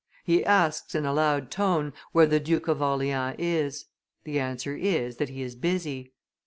He 0.23 0.43
asks, 0.43 0.95
in 0.95 1.05
a 1.05 1.13
loud 1.13 1.51
tone, 1.51 1.93
where 2.11 2.25
the 2.25 2.39
Duke 2.39 2.67
of 2.67 2.81
Orleans 2.81 3.35
is; 3.37 3.85
the 4.23 4.39
answer 4.39 4.75
is 4.75 5.17
that 5.17 5.29
he 5.29 5.43
is 5.43 5.53
busy. 5.53 6.13